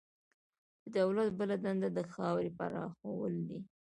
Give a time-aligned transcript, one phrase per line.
[0.83, 3.59] د دولت بله دنده د خاورې پراخول وو.